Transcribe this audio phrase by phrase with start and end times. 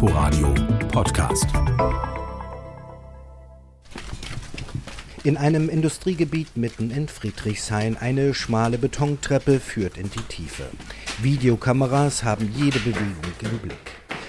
[0.00, 0.54] Inforadio
[0.92, 1.48] Podcast.
[5.24, 10.66] In einem Industriegebiet mitten in Friedrichshain eine schmale Betontreppe führt in die Tiefe.
[11.20, 13.74] Videokameras haben jede Bewegung im Blick.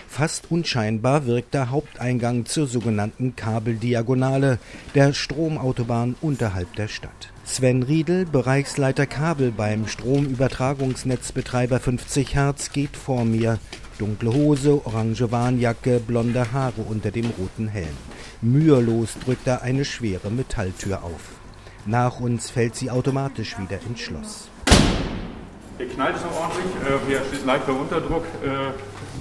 [0.07, 4.57] Fast unscheinbar wirkt der Haupteingang zur sogenannten Kabeldiagonale
[4.95, 7.31] der Stromautobahn unterhalb der Stadt.
[7.45, 13.59] Sven Riedel, Bereichsleiter Kabel beim Stromübertragungsnetzbetreiber 50 Hertz, geht vor mir.
[13.99, 17.97] Dunkle Hose, orange Warnjacke, blonde Haare unter dem roten Helm.
[18.41, 21.35] Mühelos drückt er eine schwere Metalltür auf.
[21.85, 24.49] Nach uns fällt sie automatisch wieder ins Schloss.
[25.79, 28.25] Hier knallt es noch ordentlich, äh, hier steht leichter Unterdruck.
[28.43, 28.73] Äh,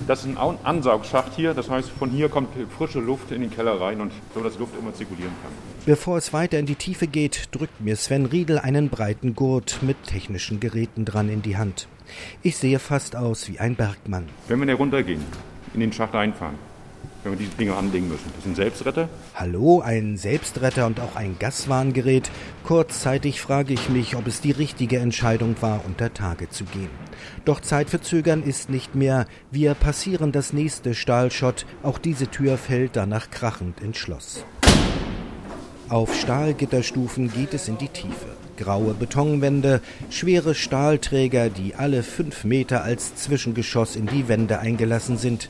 [0.08, 3.80] das ist ein Ansaugschacht hier, das heißt, von hier kommt frische Luft in den Keller
[3.80, 5.52] rein und so, dass Luft immer zirkulieren kann.
[5.86, 10.02] Bevor es weiter in die Tiefe geht, drückt mir Sven Riedel einen breiten Gurt mit
[10.02, 11.86] technischen Geräten dran in die Hand.
[12.42, 14.28] Ich sehe fast aus wie ein Bergmann.
[14.48, 15.24] Wenn wir hier runtergehen,
[15.74, 16.56] in den Schacht einfahren,
[17.22, 18.30] wenn wir diese Dinge anlegen müssen.
[18.34, 19.08] Das sind Selbstretter.
[19.34, 22.30] Hallo, ein Selbstretter und auch ein Gaswarngerät.
[22.64, 26.90] Kurzzeitig frage ich mich, ob es die richtige Entscheidung war, unter Tage zu gehen.
[27.44, 29.26] Doch Zeit für Zögern ist nicht mehr.
[29.50, 31.66] Wir passieren das nächste Stahlschott.
[31.82, 34.44] Auch diese Tür fällt danach krachend ins Schloss.
[35.88, 42.82] Auf Stahlgitterstufen geht es in die Tiefe graue Betonwände, schwere Stahlträger, die alle fünf Meter
[42.82, 45.48] als Zwischengeschoss in die Wände eingelassen sind.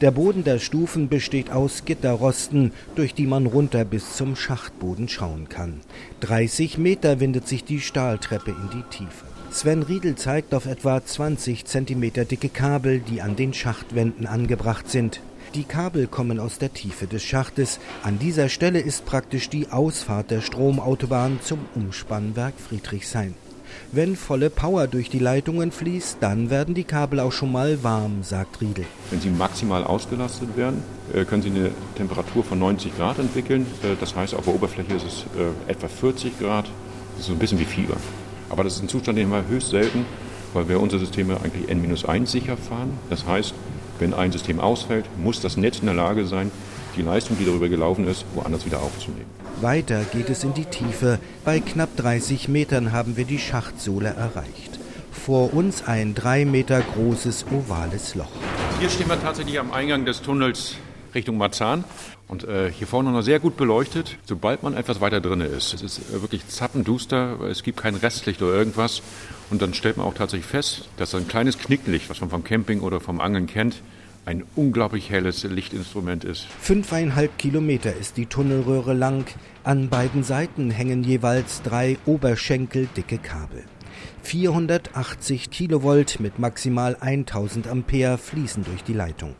[0.00, 5.48] Der Boden der Stufen besteht aus Gitterrosten, durch die man runter bis zum Schachtboden schauen
[5.48, 5.80] kann.
[6.20, 9.24] 30 Meter windet sich die Stahltreppe in die Tiefe.
[9.50, 15.20] Sven Riedel zeigt auf etwa 20 Zentimeter dicke Kabel, die an den Schachtwänden angebracht sind.
[15.54, 17.80] Die Kabel kommen aus der Tiefe des Schachtes.
[18.04, 23.34] An dieser Stelle ist praktisch die Ausfahrt der Stromautobahn zum Umspannwerk Friedrichshain.
[23.90, 28.22] Wenn volle Power durch die Leitungen fließt, dann werden die Kabel auch schon mal warm,
[28.22, 28.84] sagt Riedel.
[29.10, 33.66] Wenn sie maximal ausgelastet werden, äh, können sie eine Temperatur von 90 Grad entwickeln.
[33.82, 36.66] Äh, das heißt, auf der Oberfläche ist es äh, etwa 40 Grad.
[36.66, 37.96] Das ist so ein bisschen wie Fieber.
[38.50, 40.06] Aber das ist ein Zustand, den wir höchst selten,
[40.54, 42.96] weil wir unsere Systeme eigentlich N-1 sicher fahren.
[43.08, 43.52] Das heißt,
[44.00, 46.50] wenn ein System ausfällt, muss das Netz in der Lage sein,
[46.96, 49.26] die Leistung, die darüber gelaufen ist, woanders wieder aufzunehmen.
[49.60, 51.18] Weiter geht es in die Tiefe.
[51.44, 54.78] Bei knapp 30 Metern haben wir die Schachtsohle erreicht.
[55.12, 58.30] Vor uns ein drei Meter großes ovales Loch.
[58.80, 60.76] Hier stehen wir tatsächlich am Eingang des Tunnels
[61.14, 61.84] Richtung Marzahn.
[62.28, 65.74] Und äh, hier vorne noch sehr gut beleuchtet, sobald man etwas weiter drin ist.
[65.74, 69.02] Es ist äh, wirklich zappenduster, es gibt kein Restlicht oder irgendwas.
[69.50, 72.80] Und dann stellt man auch tatsächlich fest, dass ein kleines Knicklicht, was man vom Camping
[72.80, 73.82] oder vom Angeln kennt,
[74.26, 76.46] ein unglaublich helles Lichtinstrument ist.
[76.60, 79.26] Fünfeinhalb Kilometer ist die Tunnelröhre lang.
[79.64, 83.64] An beiden Seiten hängen jeweils drei oberschenkeldicke Kabel.
[84.22, 89.34] 480 Kilovolt mit maximal 1000 Ampere fließen durch die Leitung.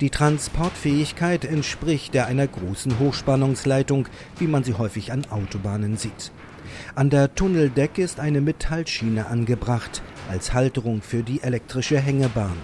[0.00, 4.08] Die Transportfähigkeit entspricht der einer großen Hochspannungsleitung,
[4.38, 6.32] wie man sie häufig an Autobahnen sieht.
[6.94, 12.56] An der Tunneldecke ist eine Metallschiene angebracht als Halterung für die elektrische Hängebahn.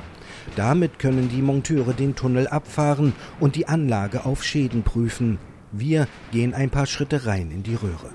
[0.56, 5.38] Damit können die Monteure den Tunnel abfahren und die Anlage auf Schäden prüfen.
[5.72, 8.10] Wir gehen ein paar Schritte rein in die Röhre.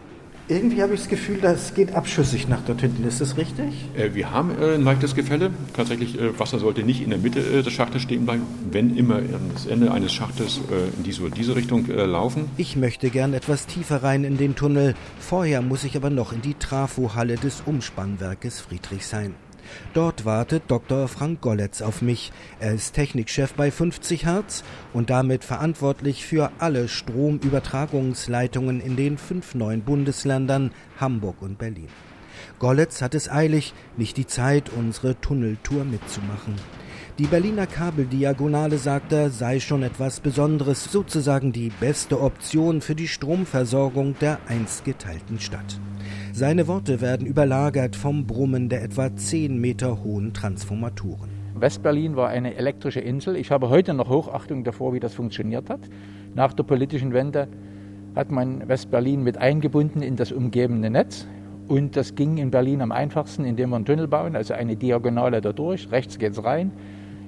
[0.47, 3.03] Irgendwie habe ich das Gefühl, das geht abschüssig nach dort hinten.
[3.07, 3.73] Ist das richtig?
[3.97, 5.51] Äh, wir haben äh, ein leichtes Gefälle.
[5.73, 9.21] Tatsächlich, äh, Wasser sollte nicht in der Mitte äh, des Schachtes stehen bleiben, wenn immer
[9.53, 12.49] das Ende eines Schachtes äh, in diese, diese Richtung äh, laufen.
[12.57, 14.93] Ich möchte gern etwas tiefer rein in den Tunnel.
[15.19, 19.33] Vorher muss ich aber noch in die Trafohalle des Umspannwerkes Friedrichshain.
[19.93, 21.07] Dort wartet Dr.
[21.07, 22.31] Frank Golletz auf mich.
[22.59, 29.55] Er ist Technikchef bei 50 Hertz und damit verantwortlich für alle Stromübertragungsleitungen in den fünf
[29.55, 31.89] neuen Bundesländern Hamburg und Berlin.
[32.59, 36.55] Golletz hat es eilig, nicht die Zeit, unsere Tunneltour mitzumachen.
[37.17, 43.07] Die Berliner Kabeldiagonale, sagt er, sei schon etwas Besonderes, sozusagen die beste Option für die
[43.07, 45.79] Stromversorgung der einst geteilten Stadt.
[46.37, 51.29] Seine Worte werden überlagert vom Brummen der etwa 10 Meter hohen Transformatoren.
[51.55, 53.37] Westberlin war eine elektrische Insel.
[53.37, 55.79] Ich habe heute noch Hochachtung davor, wie das funktioniert hat.
[56.33, 57.47] Nach der politischen Wende
[58.17, 61.25] hat man Westberlin mit eingebunden in das umgebende Netz.
[61.69, 65.39] Und das ging in Berlin am einfachsten, indem wir einen Tunnel bauen, also eine Diagonale
[65.39, 65.89] dadurch.
[65.89, 66.73] Rechts geht es rein,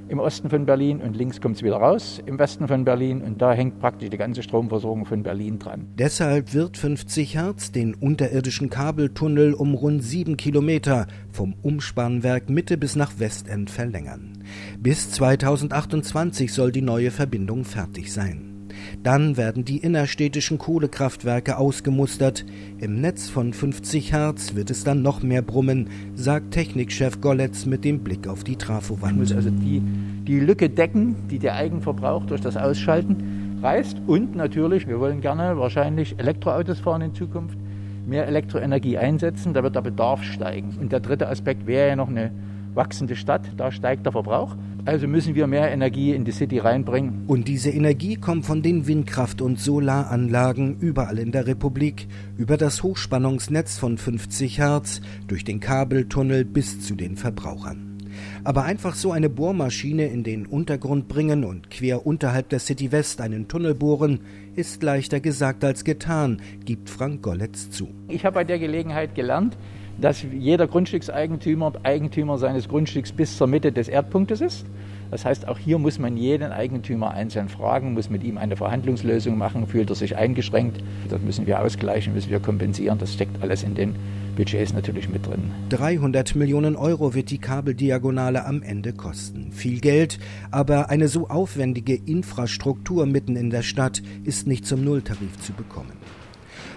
[0.10, 3.42] im Osten von Berlin und links kommt es wieder raus im Westen von Berlin und
[3.42, 5.88] da hängt praktisch die ganze Stromversorgung von Berlin dran.
[5.98, 12.96] Deshalb wird 50 Hertz den unterirdischen Kabeltunnel um rund sieben Kilometer vom Umspannwerk Mitte bis
[12.96, 14.44] nach Westend verlängern.
[14.80, 18.57] Bis 2028 soll die neue Verbindung fertig sein.
[19.04, 22.46] Dann werden die innerstädtischen Kohlekraftwerke ausgemustert.
[22.80, 27.86] Im Netz von 50 Hertz wird es dann noch mehr brummen, sagt Technikchef Golletz mit
[27.86, 29.14] dem Blick auf die Trafowand.
[29.14, 29.82] Ich muss also die,
[30.28, 34.02] die Lücke decken, die der Eigenverbrauch durch das Ausschalten reißt.
[34.08, 37.58] Und natürlich, wir wollen gerne wahrscheinlich Elektroautos fahren in Zukunft,
[38.06, 40.78] mehr Elektroenergie einsetzen, da wird der Bedarf steigen.
[40.80, 42.32] Und der dritte Aspekt wäre ja noch eine
[42.78, 44.56] wachsende Stadt, da steigt der Verbrauch.
[44.86, 47.26] Also müssen wir mehr Energie in die City reinbringen.
[47.28, 52.08] Und diese Energie kommt von den Windkraft- und Solaranlagen überall in der Republik,
[52.38, 57.98] über das Hochspannungsnetz von 50 Hertz, durch den Kabeltunnel bis zu den Verbrauchern.
[58.44, 63.20] Aber einfach so eine Bohrmaschine in den Untergrund bringen und quer unterhalb der City West
[63.20, 64.22] einen Tunnel bohren,
[64.56, 67.90] ist leichter gesagt als getan, gibt Frank Golletz zu.
[68.08, 69.58] Ich habe bei der Gelegenheit gelernt,
[70.00, 74.66] dass jeder Grundstückseigentümer Eigentümer seines Grundstücks bis zur Mitte des Erdpunktes ist.
[75.10, 79.38] Das heißt, auch hier muss man jeden Eigentümer einzeln fragen, muss mit ihm eine Verhandlungslösung
[79.38, 80.84] machen, fühlt er sich eingeschränkt.
[81.10, 82.98] Das müssen wir ausgleichen, müssen wir kompensieren.
[82.98, 83.96] Das steckt alles in den
[84.36, 85.52] Budgets natürlich mit drin.
[85.70, 89.52] 300 Millionen Euro wird die Kabeldiagonale am Ende kosten.
[89.52, 90.20] Viel Geld,
[90.52, 95.94] aber eine so aufwendige Infrastruktur mitten in der Stadt ist nicht zum Nulltarif zu bekommen.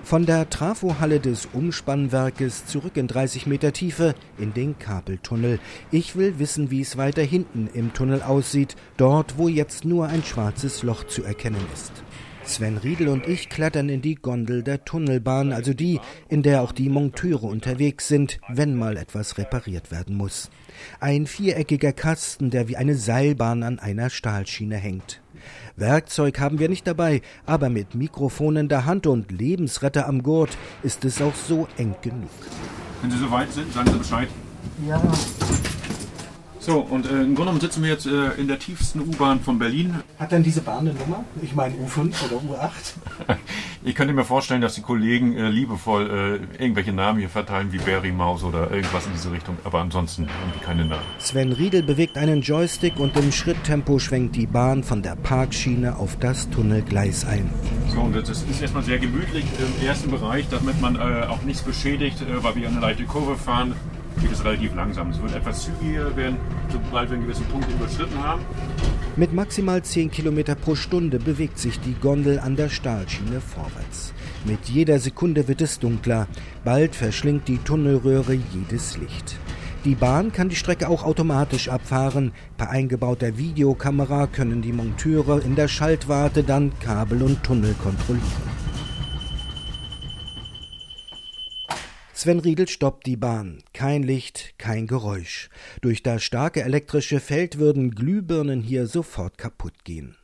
[0.03, 5.61] Von der Trafohalle des Umspannwerkes zurück in 30 Meter Tiefe in den Kabeltunnel.
[5.93, 10.25] Ich will wissen, wie es weiter hinten im Tunnel aussieht, dort, wo jetzt nur ein
[10.25, 11.93] schwarzes Loch zu erkennen ist.
[12.45, 16.73] Sven Riedel und ich klettern in die Gondel der Tunnelbahn, also die, in der auch
[16.73, 20.51] die Monteure unterwegs sind, wenn mal etwas repariert werden muss.
[20.99, 25.21] Ein viereckiger Kasten, der wie eine Seilbahn an einer Stahlschiene hängt.
[25.77, 30.57] Werkzeug haben wir nicht dabei, aber mit Mikrofon in der Hand und Lebensretter am Gurt
[30.83, 32.31] ist es auch so eng genug.
[33.03, 34.29] Wenn Sie soweit sind, sagen Sie Bescheid.
[34.87, 35.01] Ja.
[36.61, 39.59] So, und äh, im Grunde genommen sitzen wir jetzt äh, in der tiefsten U-Bahn von
[39.59, 39.95] Berlin.
[40.19, 41.25] Hat denn diese Bahn eine Nummer?
[41.41, 43.37] Ich meine U5 oder U8?
[43.83, 47.79] ich könnte mir vorstellen, dass die Kollegen äh, liebevoll äh, irgendwelche Namen hier verteilen, wie
[47.79, 49.57] Barry Maus oder irgendwas in diese Richtung.
[49.65, 51.03] Aber ansonsten haben die keine Namen.
[51.19, 56.19] Sven Riedel bewegt einen Joystick und im Schritttempo schwenkt die Bahn von der Parkschiene auf
[56.19, 57.49] das Tunnelgleis ein.
[57.89, 61.63] So, und das ist erstmal sehr gemütlich im ersten Bereich, damit man äh, auch nichts
[61.63, 63.75] beschädigt, äh, weil wir eine leichte Kurve fahren
[64.21, 65.11] geht es relativ langsam.
[65.11, 66.37] Es wird etwas zügiger werden,
[66.71, 68.43] sobald wir einen gewissen Punkt überschritten haben.
[69.17, 74.13] Mit maximal 10 km pro Stunde bewegt sich die Gondel an der Stahlschiene vorwärts.
[74.45, 76.27] Mit jeder Sekunde wird es dunkler.
[76.65, 79.37] Bald verschlingt die Tunnelröhre jedes Licht.
[79.85, 82.33] Die Bahn kann die Strecke auch automatisch abfahren.
[82.59, 88.70] Per eingebauter Videokamera können die Monteure in der Schaltwarte dann Kabel und Tunnel kontrollieren.
[92.21, 93.63] Sven Riedel stoppt die Bahn.
[93.73, 95.49] Kein Licht, kein Geräusch.
[95.81, 100.19] Durch das starke elektrische Feld würden Glühbirnen hier sofort kaputt gehen.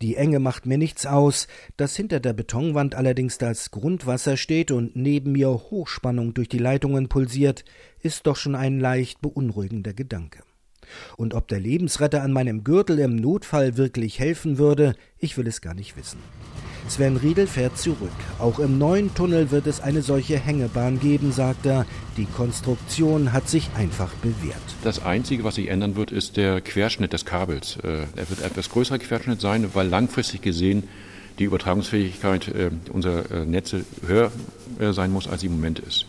[0.00, 1.46] Die Enge macht mir nichts aus,
[1.76, 7.10] dass hinter der Betonwand allerdings das Grundwasser steht und neben mir Hochspannung durch die Leitungen
[7.10, 7.66] pulsiert,
[8.00, 10.44] ist doch schon ein leicht beunruhigender Gedanke.
[11.18, 15.60] Und ob der Lebensretter an meinem Gürtel im Notfall wirklich helfen würde, ich will es
[15.60, 16.20] gar nicht wissen.
[16.88, 18.12] Sven Riedel fährt zurück.
[18.38, 21.86] Auch im neuen Tunnel wird es eine solche Hängebahn geben, sagt er.
[22.16, 24.56] Die Konstruktion hat sich einfach bewährt.
[24.82, 27.78] Das Einzige, was sich ändern wird, ist der Querschnitt des Kabels.
[27.82, 30.84] Äh, er wird etwas größerer Querschnitt sein, weil langfristig gesehen
[31.38, 34.30] die Übertragungsfähigkeit äh, unserer äh, Netze höher
[34.92, 36.06] sein muss, als sie im Moment ist.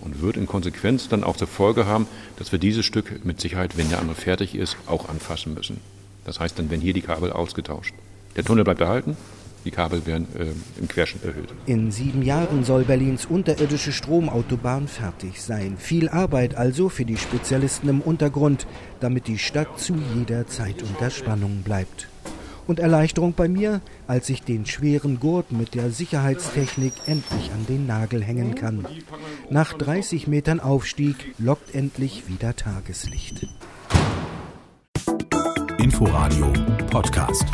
[0.00, 2.06] Und wird in Konsequenz dann auch zur Folge haben,
[2.36, 5.80] dass wir dieses Stück mit Sicherheit, wenn der andere fertig ist, auch anfassen müssen.
[6.24, 7.94] Das heißt, dann werden hier die Kabel ausgetauscht.
[8.36, 9.16] Der Tunnel bleibt erhalten,
[9.64, 11.48] die Kabel werden äh, im Querschnitt erhöht.
[11.66, 15.76] In sieben Jahren soll Berlins unterirdische Stromautobahn fertig sein.
[15.78, 18.66] Viel Arbeit also für die Spezialisten im Untergrund,
[19.00, 22.08] damit die Stadt zu jeder Zeit unter Spannung bleibt.
[22.66, 27.86] Und Erleichterung bei mir, als ich den schweren Gurt mit der Sicherheitstechnik endlich an den
[27.86, 28.86] Nagel hängen kann.
[29.50, 33.46] Nach 30 Metern Aufstieg lockt endlich wieder Tageslicht.
[35.78, 36.50] Inforadio
[36.90, 37.44] Podcast.